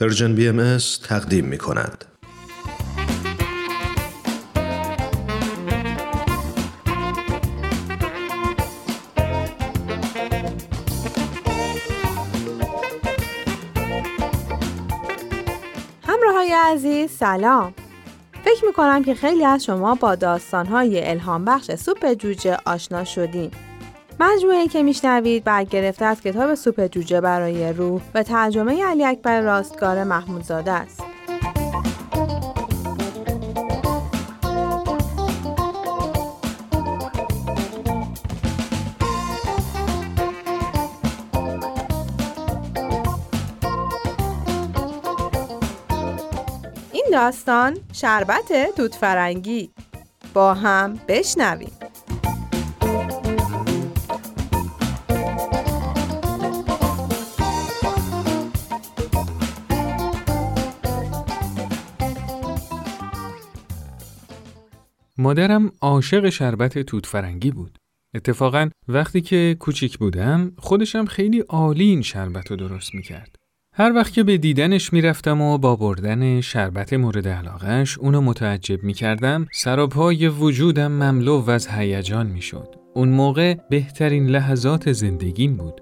Persian 0.00 0.34
BM 0.34 0.78
تقدیم 1.08 1.44
می 1.44 1.58
کند. 1.58 2.04
همراه 16.02 16.34
های 16.34 16.52
عزیز 16.52 17.10
سلام 17.10 17.74
فکر 18.44 18.64
می 18.66 18.72
کنم 18.72 19.04
که 19.04 19.14
خیلی 19.14 19.44
از 19.44 19.64
شما 19.64 19.94
با 19.94 20.14
داستانهای 20.14 21.08
الهام 21.08 21.44
بخش 21.44 21.74
سوپ 21.74 22.12
جوجه 22.12 22.56
آشنا 22.66 23.04
شدیم 23.04 23.50
مجموعه 24.20 24.68
که 24.68 24.82
میشنوید 24.82 25.44
برگرفته 25.44 26.04
از 26.04 26.20
کتاب 26.20 26.54
سوپ 26.54 26.86
جوجه 26.86 27.20
برای 27.20 27.72
روح 27.72 28.02
و 28.14 28.22
ترجمه 28.22 28.84
علی 28.84 29.04
اکبر 29.04 29.40
راستگار 29.40 30.04
محمودزاده 30.04 30.72
است. 30.72 31.02
این 46.92 47.04
داستان 47.12 47.78
شربت 47.92 48.74
توت 48.76 48.94
فرنگی 48.94 49.70
با 50.34 50.54
هم 50.54 51.00
بشنویم 51.08 51.72
مادرم 65.20 65.72
عاشق 65.80 66.28
شربت 66.28 66.78
توت 66.78 67.06
فرنگی 67.06 67.50
بود. 67.50 67.78
اتفاقا 68.14 68.68
وقتی 68.88 69.20
که 69.20 69.56
کوچیک 69.58 69.98
بودم 69.98 70.52
خودشم 70.58 71.04
خیلی 71.04 71.40
عالی 71.40 71.84
این 71.84 72.02
شربت 72.02 72.50
رو 72.50 72.56
درست 72.56 72.94
می‌کرد. 72.94 73.36
هر 73.74 73.92
وقت 73.92 74.12
که 74.12 74.22
به 74.22 74.38
دیدنش 74.38 74.92
می‌رفتم 74.92 75.40
و 75.40 75.58
با 75.58 75.76
بردن 75.76 76.40
شربت 76.40 76.92
مورد 76.92 77.28
علاقش 77.28 77.98
اونو 77.98 78.20
متعجب 78.20 78.82
می‌کردم 78.84 79.46
سراپای 79.52 80.28
وجودم 80.28 80.92
مملو 80.92 81.40
و 81.40 81.50
از 81.50 81.68
هیجان 81.68 82.26
می‌شد. 82.26 82.74
اون 82.94 83.08
موقع 83.08 83.54
بهترین 83.70 84.26
لحظات 84.26 84.92
زندگیم 84.92 85.56
بود. 85.56 85.80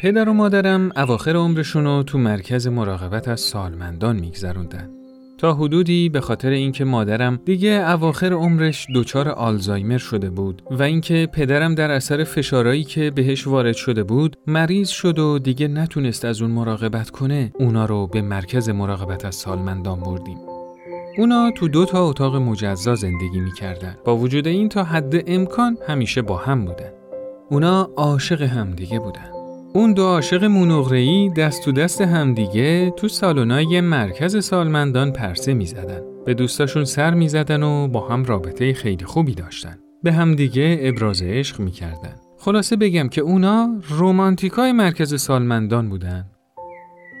پدر 0.00 0.28
و 0.28 0.32
مادرم 0.32 0.92
اواخر 0.96 1.36
عمرشون 1.36 2.02
تو 2.02 2.18
مرکز 2.18 2.66
مراقبت 2.66 3.28
از 3.28 3.40
سالمندان 3.40 4.16
میگذروندن. 4.16 5.01
تا 5.42 5.54
حدودی 5.54 6.08
به 6.08 6.20
خاطر 6.20 6.50
اینکه 6.50 6.84
مادرم 6.84 7.40
دیگه 7.44 7.90
اواخر 7.90 8.32
عمرش 8.32 8.86
دچار 8.94 9.28
آلزایمر 9.28 9.98
شده 9.98 10.30
بود 10.30 10.62
و 10.70 10.82
اینکه 10.82 11.28
پدرم 11.32 11.74
در 11.74 11.90
اثر 11.90 12.24
فشارایی 12.24 12.84
که 12.84 13.10
بهش 13.10 13.46
وارد 13.46 13.74
شده 13.74 14.02
بود 14.02 14.36
مریض 14.46 14.88
شد 14.88 15.18
و 15.18 15.38
دیگه 15.38 15.68
نتونست 15.68 16.24
از 16.24 16.42
اون 16.42 16.50
مراقبت 16.50 17.10
کنه 17.10 17.52
اونا 17.58 17.84
رو 17.84 18.06
به 18.06 18.22
مرکز 18.22 18.68
مراقبت 18.68 19.24
از 19.24 19.34
سالمندان 19.34 20.00
بردیم. 20.00 20.38
اونا 21.18 21.50
تو 21.50 21.68
دو 21.68 21.84
تا 21.84 22.08
اتاق 22.08 22.36
مجزا 22.36 22.94
زندگی 22.94 23.40
می‌کردن. 23.40 23.96
با 24.04 24.16
وجود 24.16 24.46
این 24.46 24.68
تا 24.68 24.84
حد 24.84 25.30
امکان 25.30 25.78
همیشه 25.88 26.22
با 26.22 26.36
هم 26.36 26.64
بودن. 26.64 26.92
اونا 27.50 27.90
عاشق 27.96 28.42
همدیگه 28.42 28.98
بودن. 28.98 29.41
اون 29.74 29.92
دو 29.92 30.02
عاشق 30.02 30.44
مونغره‌ای 30.44 31.30
دست 31.30 31.64
تو 31.64 31.72
دست 31.72 32.00
همدیگه 32.00 32.90
تو 32.90 33.08
سالونای 33.08 33.80
مرکز 33.80 34.44
سالمندان 34.44 35.12
پرسه 35.12 35.54
می‌زدن. 35.54 36.00
به 36.26 36.34
دوستاشون 36.34 36.84
سر 36.84 37.14
می‌زدن 37.14 37.62
و 37.62 37.88
با 37.88 38.08
هم 38.08 38.24
رابطه 38.24 38.72
خیلی 38.72 39.04
خوبی 39.04 39.34
داشتن. 39.34 39.78
به 40.02 40.12
همدیگه 40.12 40.78
ابراز 40.80 41.22
عشق 41.22 41.60
می‌کردن. 41.60 42.14
خلاصه 42.38 42.76
بگم 42.76 43.08
که 43.08 43.20
اونا 43.20 43.80
رومانتیکای 43.88 44.72
مرکز 44.72 45.22
سالمندان 45.22 45.88
بودن. 45.88 46.24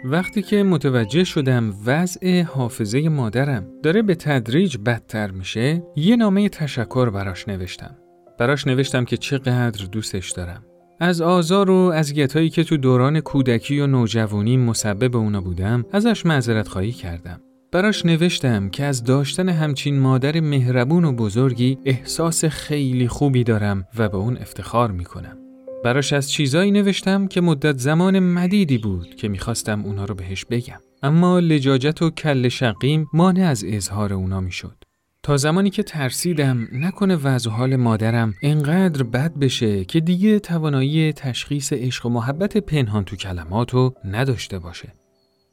وقتی 0.04 0.42
که 0.42 0.62
متوجه 0.62 1.24
شدم 1.24 1.74
وضع 1.86 2.42
حافظه 2.42 3.08
مادرم 3.08 3.66
داره 3.82 4.02
به 4.02 4.14
تدریج 4.14 4.76
بدتر 4.86 5.30
میشه، 5.30 5.82
یه 5.96 6.16
نامه 6.16 6.48
تشکر 6.48 7.10
براش 7.10 7.48
نوشتم. 7.48 7.96
براش 8.38 8.66
نوشتم 8.66 9.04
که 9.04 9.16
چقدر 9.16 9.84
دوستش 9.92 10.30
دارم. 10.30 10.64
از 11.00 11.20
آزار 11.20 11.70
و 11.70 11.74
اذیتایی 11.74 12.50
که 12.50 12.64
تو 12.64 12.76
دوران 12.76 13.20
کودکی 13.20 13.80
و 13.80 13.86
نوجوانی 13.86 14.56
مسبب 14.56 15.16
اونا 15.16 15.40
بودم 15.40 15.84
ازش 15.92 16.26
معذرت 16.26 16.68
خواهی 16.68 16.92
کردم. 16.92 17.40
براش 17.72 18.06
نوشتم 18.06 18.68
که 18.68 18.84
از 18.84 19.04
داشتن 19.04 19.48
همچین 19.48 19.98
مادر 19.98 20.40
مهربون 20.40 21.04
و 21.04 21.12
بزرگی 21.12 21.78
احساس 21.84 22.44
خیلی 22.44 23.08
خوبی 23.08 23.44
دارم 23.44 23.84
و 23.98 24.08
به 24.08 24.16
اون 24.16 24.36
افتخار 24.36 24.90
می‌کنم. 24.90 25.38
براش 25.84 26.12
از 26.12 26.30
چیزایی 26.30 26.70
نوشتم 26.70 27.26
که 27.26 27.40
مدت 27.40 27.78
زمان 27.78 28.18
مدیدی 28.18 28.78
بود 28.78 29.14
که 29.14 29.28
می‌خواستم 29.28 29.84
اونا 29.84 30.04
رو 30.04 30.14
بهش 30.14 30.44
بگم. 30.44 30.80
اما 31.02 31.38
لجاجت 31.38 32.02
و 32.02 32.10
کل 32.10 32.48
شقیم 32.48 33.06
مانع 33.12 33.48
از 33.48 33.64
اظهار 33.66 34.12
اونا 34.12 34.40
می‌شد. 34.40 34.76
تا 35.22 35.36
زمانی 35.36 35.70
که 35.70 35.82
ترسیدم 35.82 36.68
نکنه 36.72 37.16
وضع 37.16 37.50
حال 37.50 37.76
مادرم 37.76 38.34
انقدر 38.42 39.02
بد 39.02 39.34
بشه 39.34 39.84
که 39.84 40.00
دیگه 40.00 40.38
توانایی 40.38 41.12
تشخیص 41.12 41.72
عشق 41.72 42.06
و 42.06 42.08
محبت 42.08 42.56
پنهان 42.56 43.04
تو 43.04 43.16
کلماتو 43.16 43.94
نداشته 44.04 44.58
باشه. 44.58 44.92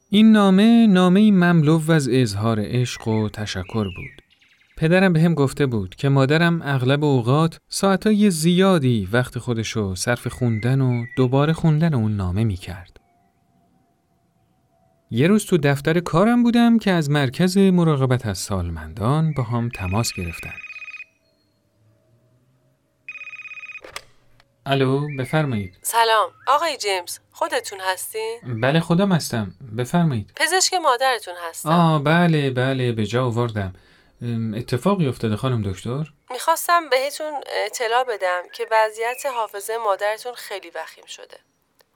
این 0.10 0.32
نامه 0.32 0.88
نامه 0.88 1.32
مملو 1.32 1.92
از 1.92 2.10
اظهار 2.12 2.60
عشق 2.64 3.08
و 3.08 3.30
تشکر 3.30 3.84
بود. 3.84 4.22
پدرم 4.78 5.14
به 5.14 5.22
هم 5.22 5.34
گفته 5.34 5.66
بود 5.66 5.96
که 5.96 6.10
مادرم 6.10 6.62
اغلب 6.64 7.04
اوقات 7.04 7.60
ساعتای 7.68 8.32
زیادی 8.32 9.08
وقت 9.12 9.40
خودشو 9.40 9.96
صرف 9.96 10.28
خوندن 10.28 10.82
و 10.82 11.06
دوباره 11.18 11.54
خوندن 11.54 11.94
اون 11.94 12.16
نامه 12.16 12.44
می 12.44 12.56
کرد. 12.56 12.99
یه 15.12 15.28
روز 15.28 15.46
تو 15.46 15.58
دفتر 15.58 16.00
کارم 16.00 16.44
بودم 16.44 16.80
که 16.80 16.92
از 16.92 17.10
مرکز 17.10 17.58
مراقبت 17.58 18.26
از 18.26 18.38
سالمندان 18.38 19.34
با 19.34 19.44
هم 19.44 19.70
تماس 19.70 20.14
گرفتن. 20.14 20.54
الو 24.66 25.08
بفرمایید. 25.20 25.80
سلام. 25.82 26.30
آقای 26.48 26.78
جیمز 26.78 27.20
خودتون 27.32 27.80
هستین؟ 27.82 28.40
بله 28.62 28.80
خودم 28.80 29.12
هستم. 29.12 29.56
بفرمایید. 29.78 30.32
پزشک 30.36 30.74
مادرتون 30.74 31.34
هستم. 31.50 31.70
آه 31.70 32.04
بله 32.04 32.50
بله 32.50 32.92
به 32.92 33.06
جا 33.06 33.26
آوردم. 33.26 33.74
اتفاقی 34.56 35.08
افتاده 35.08 35.36
خانم 35.36 35.72
دکتر؟ 35.72 36.14
می‌خواستم 36.32 36.90
بهتون 36.90 37.34
اطلاع 37.66 38.04
بدم 38.04 38.42
که 38.54 38.68
وضعیت 38.72 39.26
حافظه 39.36 39.78
مادرتون 39.78 40.34
خیلی 40.34 40.72
وخیم 40.76 41.06
شده. 41.06 41.38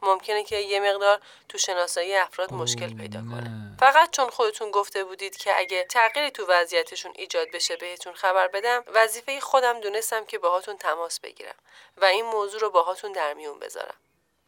ممکنه 0.03 0.43
که 0.43 0.57
یه 0.57 0.79
مقدار 0.79 1.19
تو 1.49 1.57
شناسایی 1.57 2.15
افراد 2.15 2.53
مشکل 2.53 2.93
پیدا 2.93 3.19
کنه. 3.19 3.75
فقط 3.79 4.11
چون 4.11 4.29
خودتون 4.29 4.71
گفته 4.71 5.03
بودید 5.03 5.37
که 5.37 5.51
اگه 5.57 5.85
تغییری 5.89 6.31
تو 6.31 6.45
وضعیتشون 6.49 7.11
ایجاد 7.15 7.47
بشه 7.53 7.75
بهتون 7.75 8.13
خبر 8.13 8.47
بدم 8.47 8.83
وظیفه 8.93 9.39
خودم 9.39 9.79
دونستم 9.79 10.25
که 10.25 10.37
باهاتون 10.37 10.77
تماس 10.77 11.19
بگیرم 11.19 11.55
و 11.97 12.05
این 12.05 12.25
موضوع 12.25 12.61
رو 12.61 12.69
باهاتون 12.69 13.11
در 13.11 13.33
میون 13.33 13.59
بذارم. 13.59 13.95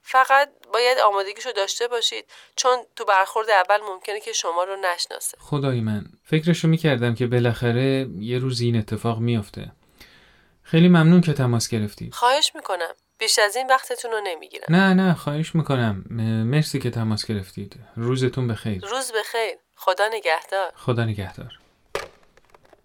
فقط 0.01 0.49
باید 0.73 0.99
آمادگیشو 0.99 1.51
داشته 1.51 1.87
باشید 1.87 2.25
چون 2.55 2.77
تو 2.95 3.05
برخورد 3.05 3.49
اول 3.49 3.81
ممکنه 3.81 4.19
که 4.19 4.33
شما 4.33 4.63
رو 4.63 4.75
نشناسه. 4.75 5.37
خدای 5.41 5.81
من 5.81 6.05
فکرشو 6.23 6.67
می‌کردم 6.67 7.15
که 7.15 7.27
بالاخره 7.27 8.07
یه 8.19 8.39
روز 8.39 8.61
این 8.61 8.75
اتفاق 8.75 9.19
میافته. 9.19 9.71
خیلی 10.63 10.87
ممنون 10.87 11.21
که 11.21 11.33
تماس 11.33 11.67
گرفتید. 11.67 12.13
خواهش 12.13 12.51
می‌کنم. 12.55 12.93
بیش 13.17 13.39
از 13.39 13.55
این 13.55 13.67
وقتتون 13.69 14.11
رو 14.11 14.17
نمی‌گیرم. 14.27 14.65
نه 14.69 14.93
نه 14.93 15.13
خواهش 15.13 15.55
می‌کنم. 15.55 16.03
مرسی 16.45 16.79
که 16.79 16.89
تماس 16.89 17.25
گرفتید. 17.25 17.79
روزتون 17.95 18.47
بخیر. 18.47 18.81
روز 18.81 19.11
بخیر. 19.19 19.57
خدا 19.75 20.03
نگهدار. 20.13 20.71
خدا 20.75 21.05
نگهدار. 21.05 21.59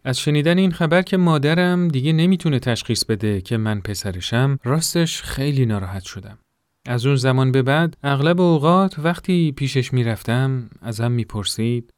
از 0.04 0.18
شنیدن 0.18 0.58
این 0.58 0.72
خبر 0.72 1.02
که 1.02 1.16
مادرم 1.16 1.88
دیگه 1.88 2.12
نمی‌تونه 2.12 2.58
تشخیص 2.58 3.04
بده 3.04 3.40
که 3.40 3.56
من 3.56 3.80
پسرشم 3.80 4.58
راستش 4.64 5.22
خیلی 5.22 5.66
ناراحت 5.66 6.02
شدم. 6.02 6.38
از 6.86 7.06
اون 7.06 7.16
زمان 7.16 7.52
به 7.52 7.62
بعد 7.62 7.96
اغلب 8.02 8.40
اوقات 8.40 8.98
وقتی 8.98 9.52
پیشش 9.56 9.92
می‌رفتم 9.92 10.70
ازم 10.82 11.12
می‌پرسید. 11.12 11.92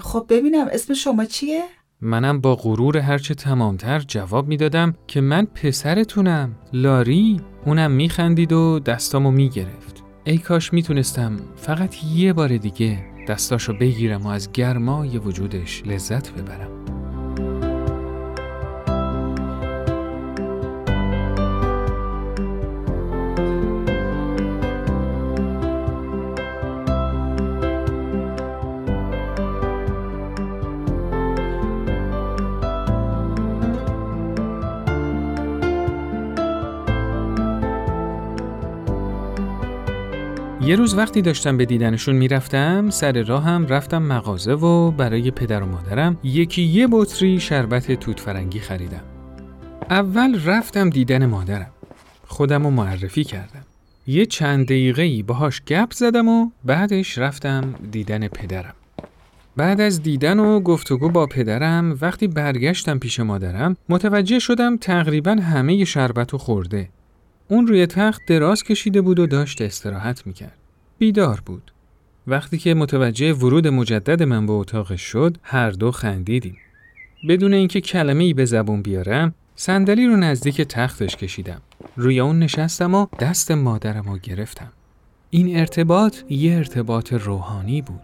خب 0.00 0.26
ببینم 0.28 0.68
اسم 0.72 0.94
شما 0.94 1.24
چیه؟ 1.24 1.64
منم 2.00 2.40
با 2.40 2.54
غرور 2.54 2.98
هرچه 2.98 3.34
تمامتر 3.34 3.98
جواب 3.98 4.48
می‌دادم 4.48 4.94
که 5.06 5.20
من 5.20 5.44
پسرتونم. 5.44 6.54
لاری 6.72 7.40
اونم 7.64 7.90
میخندید 7.90 8.52
و 8.52 8.78
دستامو 8.78 9.30
می‌گرفت. 9.30 10.02
ای 10.24 10.38
کاش 10.38 10.72
می‌تونستم 10.72 11.36
فقط 11.56 12.04
یه 12.04 12.32
بار 12.32 12.56
دیگه 12.56 13.04
دستاشو 13.28 13.72
بگیرم 13.78 14.22
و 14.22 14.28
از 14.28 14.52
گرمای 14.52 15.18
وجودش 15.18 15.82
لذت 15.86 16.32
ببرم. 16.32 16.95
یه 40.66 40.76
روز 40.76 40.94
وقتی 40.94 41.22
داشتم 41.22 41.56
به 41.56 41.64
دیدنشون 41.64 42.16
می‌رفتم 42.16 42.90
سر 42.90 43.22
راه 43.22 43.44
هم 43.44 43.66
رفتم 43.66 44.02
مغازه 44.02 44.52
و 44.52 44.90
برای 44.90 45.30
پدر 45.30 45.62
و 45.62 45.66
مادرم 45.66 46.16
یکی 46.24 46.62
یه 46.62 46.88
بطری 46.90 47.40
شربت 47.40 47.92
توت 47.92 48.20
فرنگی 48.20 48.60
خریدم. 48.60 49.02
اول 49.90 50.44
رفتم 50.44 50.90
دیدن 50.90 51.26
مادرم. 51.26 51.70
خودم 52.26 52.64
رو 52.64 52.70
معرفی 52.70 53.24
کردم. 53.24 53.64
یه 54.06 54.26
چند 54.26 54.64
دقیقه 54.64 55.22
باهاش 55.22 55.62
گپ 55.62 55.92
زدم 55.92 56.28
و 56.28 56.50
بعدش 56.64 57.18
رفتم 57.18 57.74
دیدن 57.90 58.28
پدرم. 58.28 58.74
بعد 59.56 59.80
از 59.80 60.02
دیدن 60.02 60.38
و 60.38 60.60
گفتگو 60.60 61.08
با 61.08 61.26
پدرم 61.26 61.98
وقتی 62.00 62.28
برگشتم 62.28 62.98
پیش 62.98 63.20
مادرم 63.20 63.76
متوجه 63.88 64.38
شدم 64.38 64.76
تقریبا 64.76 65.32
همه 65.32 65.84
شربت 65.84 66.34
و 66.34 66.38
خورده. 66.38 66.88
اون 67.48 67.66
روی 67.66 67.86
تخت 67.86 68.22
دراز 68.26 68.62
کشیده 68.62 69.00
بود 69.00 69.18
و 69.18 69.26
داشت 69.26 69.62
استراحت 69.62 70.26
می‌کرد. 70.26 70.58
بیدار 70.98 71.42
بود. 71.46 71.72
وقتی 72.26 72.58
که 72.58 72.74
متوجه 72.74 73.32
ورود 73.32 73.68
مجدد 73.68 74.22
من 74.22 74.46
به 74.46 74.52
اتاقش 74.52 75.00
شد 75.00 75.36
هر 75.42 75.70
دو 75.70 75.90
خندیدیم. 75.90 76.56
بدون 77.28 77.54
اینکه 77.54 77.80
کلمه 77.80 78.24
ای 78.24 78.34
به 78.34 78.44
زبون 78.44 78.82
بیارم 78.82 79.34
صندلی 79.56 80.06
رو 80.06 80.16
نزدیک 80.16 80.60
تختش 80.62 81.16
کشیدم. 81.16 81.62
روی 81.96 82.20
اون 82.20 82.38
نشستم 82.38 82.94
و 82.94 83.06
دست 83.20 83.50
مادرم 83.50 84.04
رو 84.04 84.18
گرفتم. 84.18 84.72
این 85.30 85.58
ارتباط 85.58 86.16
یه 86.30 86.56
ارتباط 86.56 87.12
روحانی 87.12 87.82
بود. 87.82 88.00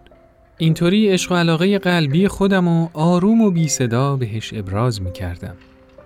اینطوری 0.59 1.09
عشق 1.09 1.33
و 1.33 1.35
علاقه 1.35 1.79
قلبی 1.79 2.29
خودم 2.29 2.69
و 2.69 2.89
آروم 2.93 3.41
و 3.41 3.51
بی 3.51 3.69
صدا 3.69 4.17
بهش 4.17 4.55
ابراز 4.55 5.03
می 5.03 5.13
کردم. 5.13 5.55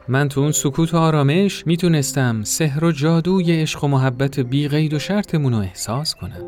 من 0.08 0.28
تو 0.28 0.40
اون 0.40 0.52
سکوت 0.52 0.94
و 0.94 0.96
آرامش 0.96 1.66
می‌تونستم 1.66 2.42
سحر 2.42 2.84
و 2.84 2.92
جادوی 2.92 3.62
عشق 3.62 3.84
و 3.84 3.88
محبت 3.88 4.40
بی 4.40 4.68
غید 4.68 4.94
و 4.94 4.98
شرطمون 4.98 5.52
رو 5.52 5.58
احساس 5.58 6.14
کنم. 6.14 6.42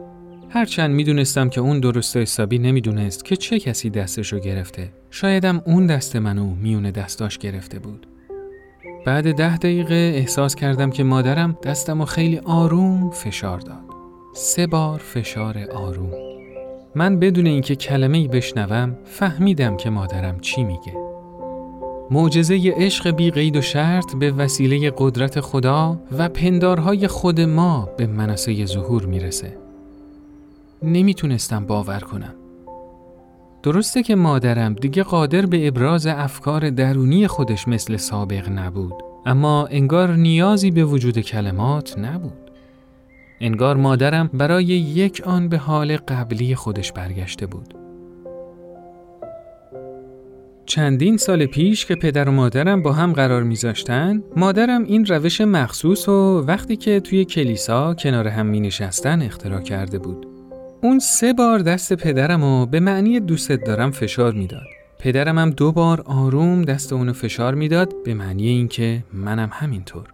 هرچند 0.51 0.91
می‌دونستم 0.91 1.49
که 1.49 1.61
اون 1.61 1.81
درست 1.81 2.17
حسابی 2.17 2.59
نمی‌دونست 2.59 3.25
که 3.25 3.37
چه 3.37 3.59
کسی 3.59 3.91
دستش 3.91 4.33
رو 4.33 4.39
گرفته. 4.39 4.93
شایدم 5.11 5.63
اون 5.67 5.87
دست 5.87 6.17
منو 6.17 6.55
میون 6.55 6.91
دستاش 6.91 7.39
گرفته 7.39 7.79
بود. 7.79 8.07
بعد 9.07 9.33
ده 9.33 9.57
دقیقه 9.57 10.13
احساس 10.15 10.55
کردم 10.55 10.91
که 10.91 11.05
مادرم 11.05 11.59
دستم 11.63 12.05
خیلی 12.05 12.39
آروم 12.39 13.11
فشار 13.11 13.59
داد. 13.59 13.85
سه 14.35 14.67
بار 14.67 14.99
فشار 14.99 15.59
آروم. 15.75 16.13
من 16.95 17.19
بدون 17.19 17.47
اینکه 17.47 17.77
کلمه 17.77 18.19
ای 18.19 18.29
بشنوم 18.29 18.99
فهمیدم 19.05 19.77
که 19.77 19.91
مادرم 19.91 20.41
چی 20.41 20.65
میگه. 20.65 21.08
معجزه 22.11 22.75
عشق 22.77 23.11
بی 23.11 23.31
قید 23.31 23.57
و 23.57 23.61
شرط 23.61 24.17
به 24.17 24.31
وسیله 24.31 24.93
قدرت 24.99 25.41
خدا 25.41 26.01
و 26.19 26.29
پندارهای 26.29 27.09
خود 27.09 27.41
ما 27.41 27.89
به 27.97 28.07
منصه 28.07 28.67
ظهور 28.67 29.07
می‌رسه. 29.07 29.57
نمی‌تونستم 30.83 31.67
باور 31.67 32.01
کنم. 32.01 32.35
درسته 33.63 34.03
که 34.03 34.15
مادرم 34.15 34.75
دیگه 34.75 35.03
قادر 35.03 35.47
به 35.47 35.69
ابراز 35.69 36.07
افکار 36.07 36.71
درونی 36.71 37.27
خودش 37.27 37.69
مثل 37.69 37.97
سابق 37.97 38.49
نبود 38.49 38.95
اما 39.27 39.67
انگار 39.67 40.17
نیازی 40.17 40.71
به 40.71 40.85
وجود 40.85 41.19
کلمات 41.19 41.99
نبود 41.99 42.51
انگار 43.41 43.77
مادرم 43.77 44.31
برای 44.35 44.65
یک 44.65 45.23
آن 45.27 45.49
به 45.49 45.59
حال 45.59 45.97
قبلی 45.97 46.55
خودش 46.55 46.93
برگشته 46.93 47.47
بود 47.47 47.75
چندین 50.69 51.17
سال 51.17 51.47
پیش 51.47 51.87
که 51.87 51.95
پدر 51.95 52.29
و 52.29 52.33
مادرم 52.33 52.83
با 52.83 52.93
هم 52.93 53.13
قرار 53.13 53.43
میذاشتن 53.43 54.23
مادرم 54.37 54.85
این 54.85 55.07
روش 55.07 55.41
مخصوص 55.41 56.09
و 56.09 56.45
وقتی 56.47 56.77
که 56.77 57.01
توی 57.01 57.25
کلیسا 57.25 57.95
کنار 57.95 58.29
هم 58.29 58.47
می 58.47 58.61
نشستن 58.61 59.23
اختراع 59.23 59.61
کرده 59.61 59.99
بود 59.99 60.27
اون 60.83 60.99
سه 60.99 61.33
بار 61.33 61.59
دست 61.59 61.93
پدرم 61.93 62.45
رو 62.45 62.67
به 62.67 62.81
معنی 62.81 63.21
دوستت 63.21 63.65
دارم 63.65 63.91
فشار 63.91 64.33
می‌داد. 64.33 64.67
پدرم 64.99 65.39
هم 65.39 65.51
دو 65.51 65.73
بار 65.73 66.01
آروم 66.07 66.63
دست 66.63 66.93
اونو 66.93 67.13
فشار 67.13 67.55
می‌داد 67.55 67.95
به 68.05 68.15
معنی 68.15 68.49
اینکه 68.49 69.05
منم 69.13 69.51
همینطور. 69.53 70.07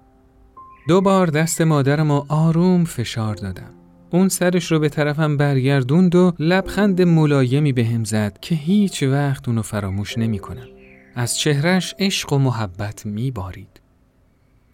دو 0.88 1.00
بار 1.00 1.26
دست 1.26 1.60
مادرم 1.60 2.12
رو 2.12 2.26
آروم 2.28 2.84
فشار 2.84 3.34
دادم. 3.34 3.70
اون 4.14 4.28
سرش 4.28 4.72
رو 4.72 4.78
به 4.78 4.88
طرفم 4.88 5.36
برگردوند 5.36 6.14
و 6.14 6.32
لبخند 6.38 7.02
ملایمی 7.02 7.72
به 7.72 7.84
هم 7.84 8.04
زد 8.04 8.38
که 8.40 8.54
هیچ 8.54 9.02
وقت 9.02 9.48
اونو 9.48 9.62
فراموش 9.62 10.18
نمی 10.18 10.38
کنم. 10.38 10.66
از 11.14 11.38
چهرش 11.38 11.94
عشق 11.98 12.32
و 12.32 12.38
محبت 12.38 13.06
می 13.06 13.30
بارید. 13.30 13.80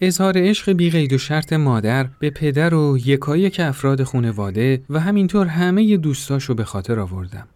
اظهار 0.01 0.35
عشق 0.37 0.73
بی 0.73 0.91
قید 0.91 1.13
و 1.13 1.19
شرط 1.19 1.53
مادر 1.53 2.09
به 2.19 2.31
پدر 2.31 2.75
و 2.75 2.99
یکایک 3.05 3.61
افراد 3.61 4.03
خانواده 4.03 4.83
و 4.91 5.01
همینطور 5.01 5.47
همه 5.47 5.97
دوستاشو 5.97 6.55
به 6.55 6.65
خاطر 6.65 7.01
آوردم. 7.01 7.49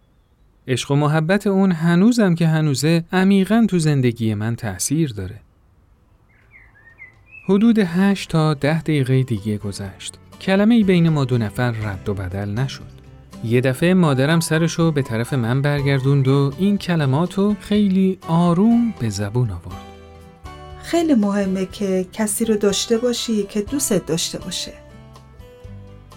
عشق 0.69 0.90
و 0.90 0.96
محبت 0.96 1.46
اون 1.46 1.72
هنوزم 1.72 2.34
که 2.34 2.46
هنوزه 2.46 3.04
عمیقا 3.12 3.66
تو 3.69 3.78
زندگی 3.78 4.34
من 4.34 4.56
تأثیر 4.56 5.12
داره. 5.12 5.40
حدود 7.48 7.78
هشت 7.78 8.30
تا 8.30 8.54
ده 8.54 8.82
دقیقه 8.82 9.22
دیگه 9.22 9.58
گذشت. 9.58 10.19
کلمه 10.40 10.75
ای 10.75 10.84
بین 10.84 11.08
ما 11.08 11.25
دو 11.25 11.38
نفر 11.38 11.70
رد 11.70 12.08
و 12.08 12.14
بدل 12.14 12.50
نشد. 12.50 12.94
یه 13.44 13.60
دفعه 13.60 13.94
مادرم 13.94 14.40
سرشو 14.40 14.90
به 14.90 15.02
طرف 15.02 15.32
من 15.32 15.62
برگردوند 15.62 16.28
و 16.28 16.52
این 16.58 16.78
کلماتو 16.78 17.54
خیلی 17.60 18.19
آروم 18.28 18.94
به 19.00 19.08
زبون 19.08 19.50
آورد. 19.50 19.94
خیلی 20.82 21.14
مهمه 21.14 21.66
که 21.66 22.06
کسی 22.12 22.44
رو 22.44 22.56
داشته 22.56 22.98
باشی 22.98 23.42
که 23.42 23.62
دوستت 23.62 24.06
داشته 24.06 24.38
باشه. 24.38 24.72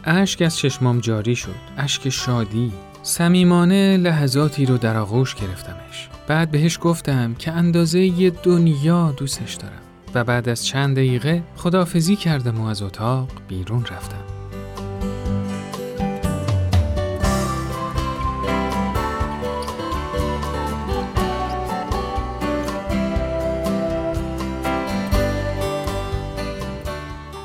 اشک 0.03 0.41
از 0.41 0.57
چشمام 0.57 0.99
جاری 0.99 1.35
شد. 1.35 1.55
اشک 1.77 2.09
شادی. 2.09 2.71
صمیمانه 3.03 3.97
لحظاتی 3.97 4.65
رو 4.65 4.77
در 4.77 4.97
آغوش 4.97 5.35
گرفتمش. 5.35 6.09
بعد 6.27 6.51
بهش 6.51 6.79
گفتم 6.81 7.33
که 7.33 7.51
اندازه 7.51 7.99
یه 7.99 8.29
دنیا 8.29 9.11
دوستش 9.17 9.53
دارم. 9.53 9.86
و 10.17 10.23
بعد 10.23 10.49
از 10.49 10.65
چند 10.65 10.95
دقیقه 10.95 11.43
خدافزی 11.55 12.15
کردم 12.15 12.61
و 12.61 12.65
از 12.65 12.81
اتاق 12.81 13.29
بیرون 13.47 13.81
رفتم. 13.81 14.23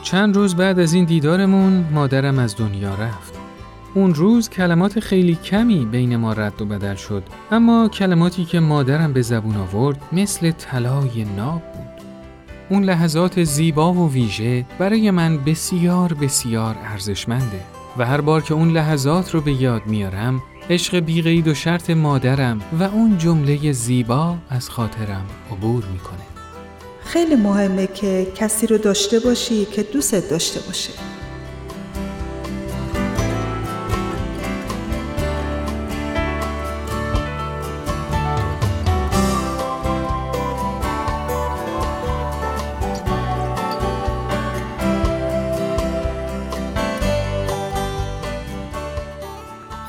چند 0.03 0.37
روز 0.37 0.57
بعد 0.57 0.79
از 0.79 0.93
این 0.93 1.05
دیدارمون 1.05 1.85
مادرم 1.93 2.39
از 2.39 2.57
دنیا 2.57 2.95
رفت. 2.95 3.35
اون 3.95 4.15
روز 4.15 4.49
کلمات 4.49 5.01
خیلی 5.01 5.35
کمی 5.35 5.85
بین 5.85 6.17
ما 6.17 6.33
رد 6.33 6.63
و 6.63 6.67
بدل 6.67 6.95
شد 6.95 7.23
اما 7.51 7.89
کلماتی 7.89 8.45
که 8.45 8.61
مادرم 8.61 9.13
به 9.13 9.23
زبون 9.23 9.57
آورد 9.57 10.03
مثل 10.13 10.51
طلای 10.51 11.25
ناب 11.37 11.63
بود. 11.73 12.02
اون 12.73 12.85
لحظات 12.85 13.45
زیبا 13.45 13.93
و 13.93 14.13
ویژه 14.13 14.65
برای 14.79 15.11
من 15.11 15.45
بسیار 15.45 16.15
بسیار 16.15 16.77
ارزشمنده 16.85 17.61
و 17.99 18.07
هر 18.07 18.21
بار 18.21 18.43
که 18.43 18.55
اون 18.55 18.71
لحظات 18.71 19.35
رو 19.35 19.41
به 19.41 19.53
یاد 19.53 19.87
میارم 19.87 20.43
عشق 20.71 20.99
بیقید 20.99 21.49
و 21.49 21.55
شرط 21.55 21.91
مادرم 21.91 22.61
و 22.81 22.83
اون 22.83 23.19
جمله 23.19 23.73
زیبا 23.73 24.37
از 24.51 24.71
خاطرم 24.71 25.27
عبور 25.51 25.85
می‌کنه. 25.93 26.27
خیلی 27.05 27.37
مهمه 27.37 27.87
که 27.87 28.33
کسی 28.35 28.67
رو 28.67 28.79
داشته 28.79 29.21
باشی 29.21 29.65
که 29.65 29.83
دوستت 29.83 30.31
داشته 30.31 30.61
باشه. 30.61 30.93